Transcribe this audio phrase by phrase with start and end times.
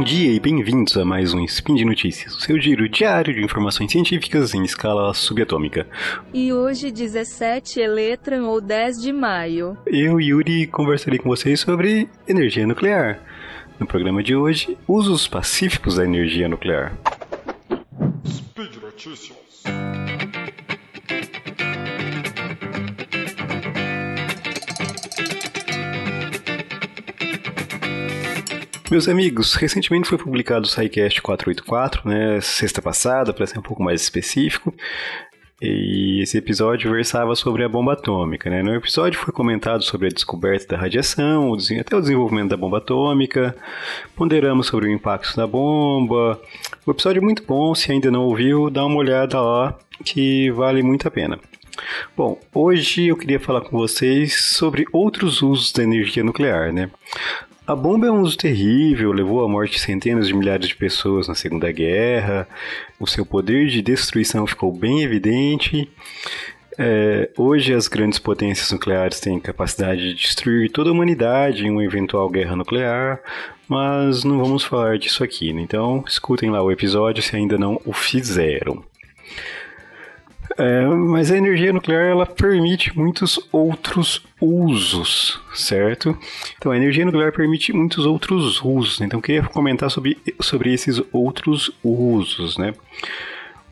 [0.00, 3.44] Bom dia e bem-vindos a mais um Spin de Notícias, o seu giro diário de
[3.44, 5.86] informações científicas em escala subatômica.
[6.32, 9.76] E hoje, 17 Eletran ou 10 de maio.
[9.86, 13.20] Eu, Yuri, conversarei com vocês sobre energia nuclear.
[13.78, 16.96] No programa de hoje, usos pacíficos da energia nuclear.
[18.26, 19.49] Speed Notícias.
[28.90, 33.80] Meus amigos, recentemente foi publicado o SciCast 484, né, sexta passada, para ser um pouco
[33.80, 34.74] mais específico,
[35.62, 38.50] e esse episódio versava sobre a bomba atômica.
[38.50, 38.64] Né?
[38.64, 43.54] No episódio foi comentado sobre a descoberta da radiação, até o desenvolvimento da bomba atômica,
[44.16, 46.40] ponderamos sobre o impacto da bomba.
[46.84, 50.82] O episódio é muito bom, se ainda não ouviu, dá uma olhada lá, que vale
[50.82, 51.38] muito a pena.
[52.16, 56.90] Bom, hoje eu queria falar com vocês sobre outros usos da energia nuclear, né?
[57.70, 61.36] A bomba é um uso terrível, levou à morte centenas de milhares de pessoas na
[61.36, 62.48] Segunda Guerra,
[62.98, 65.88] o seu poder de destruição ficou bem evidente.
[66.76, 71.84] É, hoje, as grandes potências nucleares têm capacidade de destruir toda a humanidade em uma
[71.84, 73.20] eventual guerra nuclear,
[73.68, 75.62] mas não vamos falar disso aqui, né?
[75.62, 78.82] então escutem lá o episódio se ainda não o fizeram.
[80.60, 86.14] É, mas a energia nuclear ela permite muitos outros usos, certo?
[86.58, 89.00] Então a energia nuclear permite muitos outros usos.
[89.00, 92.74] Então eu queria comentar sobre, sobre esses outros usos, né?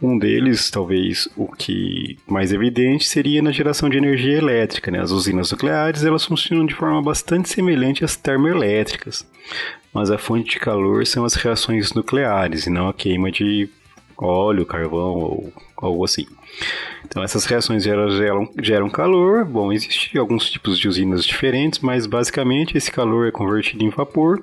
[0.00, 4.90] Um deles, talvez o que mais evidente, seria na geração de energia elétrica.
[4.90, 4.98] Né?
[5.00, 9.28] As usinas nucleares elas funcionam de forma bastante semelhante às termoelétricas,
[9.92, 13.68] mas a fonte de calor são as reações nucleares e não a queima de
[14.26, 16.26] óleo, carvão ou algo assim.
[17.04, 19.44] Então essas reações geram, geram calor.
[19.44, 24.42] Bom, existem alguns tipos de usinas diferentes, mas basicamente esse calor é convertido em vapor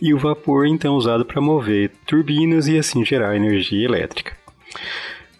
[0.00, 4.36] e o vapor então é usado para mover turbinas e assim gerar energia elétrica.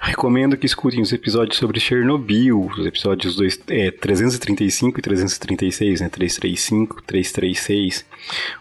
[0.04, 6.08] Recomendo que escutem os episódios sobre Chernobyl, os episódios dois, é, 335 e 336, né,
[6.08, 8.04] 335, 336,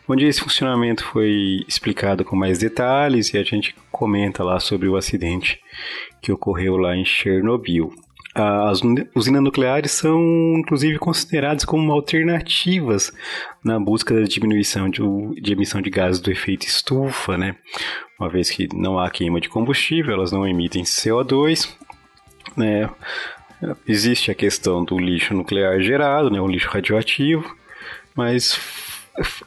[0.07, 4.96] onde esse funcionamento foi explicado com mais detalhes e a gente comenta lá sobre o
[4.96, 5.59] acidente
[6.22, 7.91] que ocorreu lá em Chernobyl.
[8.34, 8.80] As
[9.14, 10.22] usinas nucleares são,
[10.58, 13.12] inclusive, consideradas como alternativas
[13.64, 15.02] na busca da diminuição de,
[15.42, 17.58] de, emissão de gases do efeito estufa, né?
[18.18, 21.70] Uma vez que não há queima de combustível, elas não emitem CO2,
[22.56, 22.90] né?
[23.86, 26.40] Existe a questão do lixo nuclear gerado, né?
[26.40, 27.53] O lixo radioativo,
[28.16, 28.58] mas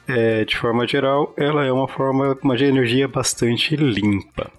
[0.07, 4.51] é, de forma geral, ela é uma forma uma energia bastante limpa.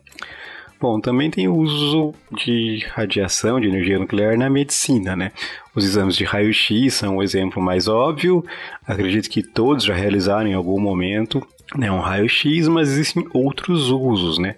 [0.78, 5.32] Bom, também tem o uso de radiação, de energia nuclear na medicina, né?
[5.74, 8.44] Os exames de raio-x são o exemplo mais óbvio.
[8.86, 14.38] Acredito que todos já realizaram em algum momento né, um raio-x, mas existem outros usos,
[14.38, 14.56] né?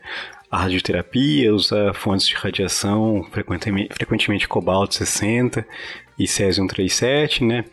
[0.51, 5.65] A radioterapia usa fontes de radiação, frequentemente, frequentemente cobalto 60
[6.19, 7.65] e césio-137, né?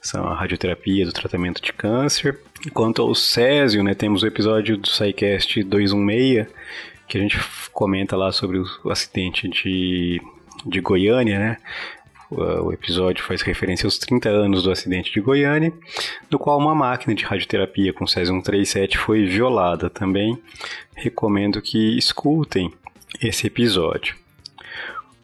[0.00, 2.38] São a radioterapia do tratamento de câncer.
[2.72, 6.46] Quanto ao césio, né, temos o episódio do SciCast 216,
[7.10, 7.38] que a gente
[7.72, 10.22] comenta lá sobre o, acidente de,
[10.64, 11.56] de Goiânia, né?
[12.30, 15.72] O episódio faz referência aos 30 anos do acidente de Goiânia,
[16.30, 20.38] no qual uma máquina de radioterapia com césio 137 foi violada também.
[20.94, 22.72] Recomendo que escutem
[23.20, 24.14] esse episódio.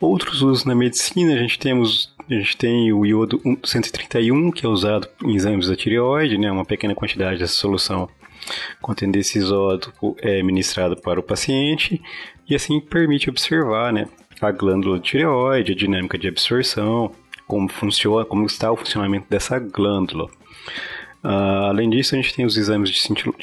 [0.00, 4.68] Outros usos na medicina, a gente temos a gente tem o iodo 131, que é
[4.68, 8.08] usado em exames da tireoide, né, uma pequena quantidade dessa solução
[8.80, 12.00] contendo esse isótopo é ministrado para o paciente
[12.48, 14.06] e assim permite observar né,
[14.40, 17.12] a glândula tireoide, a dinâmica de absorção,
[17.46, 20.28] como funciona, como está o funcionamento dessa glândula.
[21.24, 23.34] Uh, além disso, a gente tem os exames de cintil...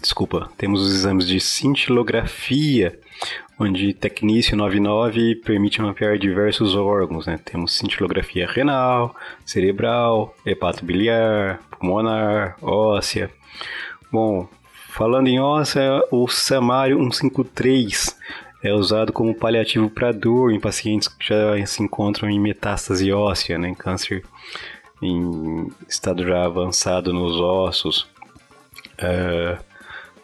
[0.00, 2.98] desculpa, temos os exames de cintilografia,
[3.58, 7.38] onde Technicio 99 permite mapear diversos órgãos, né?
[7.44, 13.30] Temos cintilografia renal, cerebral, hepatobiliar, pulmonar, óssea.
[14.10, 14.48] Bom,
[14.88, 18.16] falando em óssea, o Samário 153
[18.62, 23.58] é usado como paliativo para dor em pacientes que já se encontram em metástase óssea,
[23.58, 24.24] né, em câncer
[25.02, 28.08] em estado já avançado nos ossos.
[28.96, 29.58] É,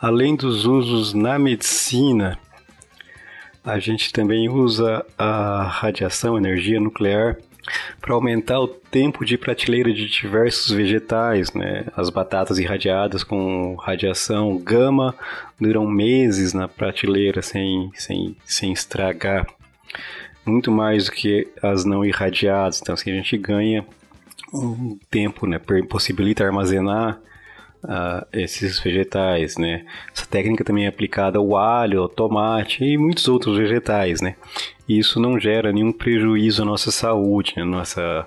[0.01, 2.39] além dos usos na medicina,
[3.65, 7.37] a gente também usa a radiação, energia nuclear
[8.01, 11.87] para aumentar o tempo de prateleira de diversos vegetais, né?
[11.97, 15.15] As batatas irradiadas com radiação gama
[15.61, 19.47] duram meses na prateleira sem, sem, sem estragar.
[20.45, 22.81] Muito mais do que as não irradiadas.
[22.81, 23.85] Então, assim, a gente ganha
[24.53, 25.59] um tempo, né?
[25.89, 27.19] Possibilita armazenar
[28.33, 29.85] esses vegetais, né?
[30.15, 34.37] Essa técnica também é aplicada ao alho, ao tomate e muitos outros vegetais, né?
[34.89, 37.65] E isso não gera nenhum prejuízo à nossa saúde, né?
[37.65, 38.27] Nossa,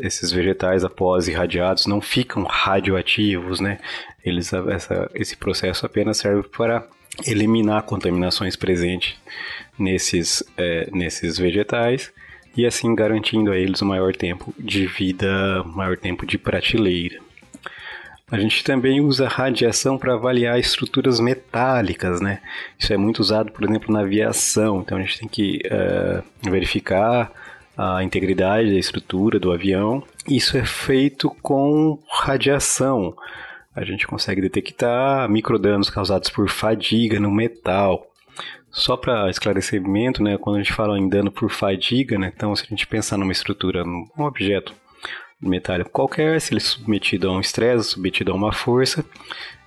[0.00, 3.78] esses vegetais após irradiados não ficam radioativos, né?
[4.24, 6.86] Eles, essa, esse processo apenas serve para
[7.26, 9.16] eliminar contaminações presentes
[9.78, 12.12] nesses, é, nesses vegetais
[12.56, 17.18] e assim garantindo a eles o maior tempo de vida, maior tempo de prateleira.
[18.32, 22.40] A gente também usa radiação para avaliar estruturas metálicas, né?
[22.78, 24.80] Isso é muito usado, por exemplo, na aviação.
[24.80, 27.30] Então a gente tem que uh, verificar
[27.76, 30.02] a integridade da estrutura do avião.
[30.26, 33.14] Isso é feito com radiação.
[33.76, 38.06] A gente consegue detectar microdanos causados por fadiga no metal.
[38.70, 42.64] Só para esclarecimento, né, quando a gente fala em dano por fadiga, né, então se
[42.64, 44.74] a gente pensar numa estrutura, num objeto
[45.42, 49.04] metálico qualquer, se ele é submetido a um estresse, submetido a uma força,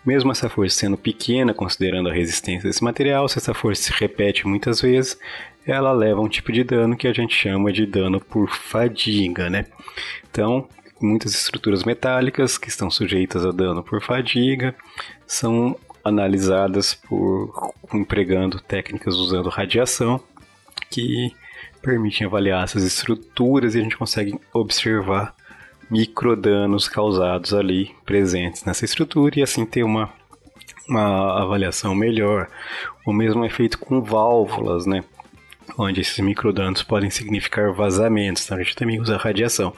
[0.05, 4.47] mesmo essa força sendo pequena, considerando a resistência desse material, se essa força se repete
[4.47, 5.17] muitas vezes,
[5.65, 9.65] ela leva um tipo de dano que a gente chama de dano por fadiga, né?
[10.29, 10.67] Então,
[11.01, 14.75] muitas estruturas metálicas que estão sujeitas a dano por fadiga
[15.25, 20.21] são analisadas por empregando técnicas usando radiação
[20.91, 21.33] que
[21.81, 25.35] permitem avaliar essas estruturas e a gente consegue observar
[25.89, 30.09] microdanos causados ali presentes nessa estrutura e assim ter uma,
[30.87, 32.47] uma avaliação melhor.
[33.05, 35.03] O mesmo é feito com válvulas, né?
[35.77, 38.45] onde esses microdanos podem significar vazamentos.
[38.45, 39.73] Então a gente também usa radiação.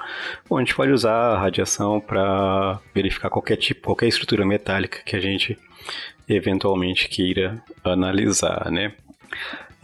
[0.50, 5.16] Bom, a gente pode usar a radiação para verificar qualquer tipo, qualquer estrutura metálica que
[5.16, 5.58] a gente
[6.28, 8.94] eventualmente queira analisar, né?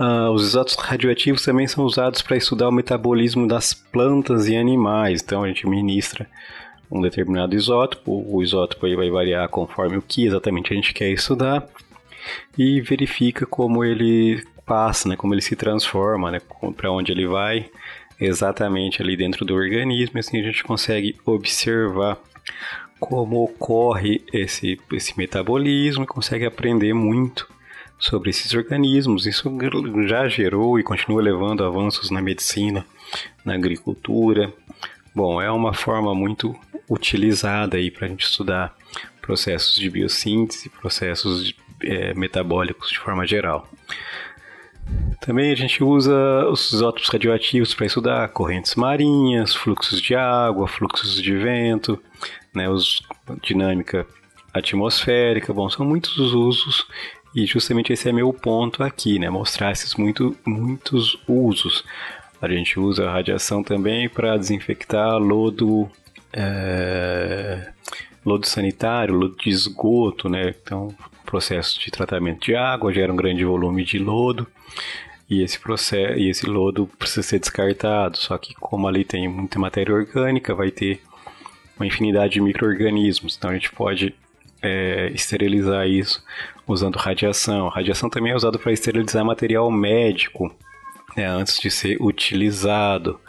[0.04, 5.22] Uh, os isótopos radioativos também são usados para estudar o metabolismo das plantas e animais.
[5.22, 6.28] Então a gente ministra
[6.92, 11.10] um determinado isótopo, o isótopo aí vai variar conforme o que exatamente a gente quer
[11.10, 11.66] estudar
[12.58, 16.42] e verifica como ele passa, né, como ele se transforma, né,
[16.76, 17.70] para onde ele vai
[18.20, 22.18] exatamente ali dentro do organismo, assim a gente consegue observar
[23.00, 27.48] como ocorre esse, esse metabolismo e consegue aprender muito
[28.04, 29.26] sobre esses organismos.
[29.26, 29.50] Isso
[30.06, 32.86] já gerou e continua levando avanços na medicina,
[33.46, 34.52] na agricultura.
[35.16, 36.54] Bom, é uma forma muito
[36.90, 38.76] utilizada aí para a gente estudar
[39.22, 43.70] processos de biossíntese, processos é, metabólicos de forma geral.
[45.22, 46.14] Também a gente usa
[46.50, 51.98] os isótopos radioativos para estudar correntes marinhas, fluxos de água, fluxos de vento,
[52.54, 53.02] né, os,
[53.42, 54.06] dinâmica
[54.54, 55.54] atmosférica.
[55.54, 56.86] Bom, são muitos os usos
[57.36, 59.30] e justamente esse é meu ponto aqui, né?
[59.30, 61.84] Mostrar esses muito, muitos usos.
[62.42, 65.90] A gente usa a radiação também para desinfectar lodo,
[66.32, 67.72] é,
[68.26, 70.54] lodo sanitário, lodo de esgoto, né?
[70.62, 70.94] Então,
[71.26, 74.46] processo de tratamento de água gera um grande volume de lodo
[75.28, 78.18] e esse processo e esse lodo precisa ser descartado.
[78.18, 81.02] Só que como ali tem muita matéria orgânica, vai ter
[81.76, 83.36] uma infinidade de micro-organismos.
[83.36, 84.14] Então a gente pode
[84.64, 86.24] é, esterilizar isso
[86.66, 87.68] usando radiação.
[87.68, 90.50] radiação também é usada para esterilizar material médico
[91.16, 93.20] né, antes de ser utilizado.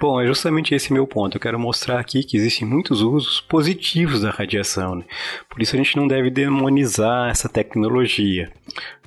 [0.00, 1.36] Bom, é justamente esse meu ponto.
[1.36, 4.94] Eu quero mostrar aqui que existem muitos usos positivos da radiação.
[4.94, 5.04] Né?
[5.48, 8.50] Por isso a gente não deve demonizar essa tecnologia,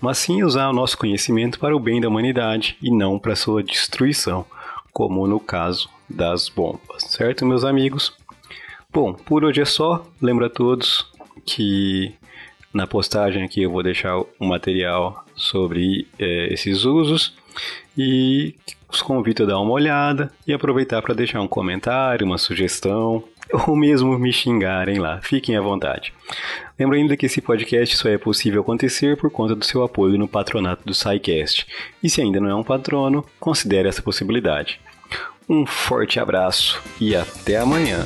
[0.01, 3.63] mas sim usar o nosso conhecimento para o bem da humanidade e não para sua
[3.63, 4.45] destruição,
[4.91, 8.13] como no caso das bombas, certo, meus amigos?
[8.91, 10.03] Bom, por hoje é só.
[10.19, 11.05] Lembro a todos
[11.39, 12.13] que
[12.73, 17.33] na postagem aqui eu vou deixar um material sobre é, esses usos
[17.97, 18.55] e
[18.91, 23.23] os convido a dar uma olhada e aproveitar para deixar um comentário, uma sugestão
[23.67, 25.19] ou mesmo me xingarem lá.
[25.21, 26.13] Fiquem à vontade.
[26.77, 30.27] Lembro ainda que esse podcast só é possível acontecer por conta do seu apoio no
[30.27, 31.65] patronato do SciCast.
[32.01, 34.79] E se ainda não é um patrono, considere essa possibilidade.
[35.47, 38.05] Um forte abraço e até amanhã.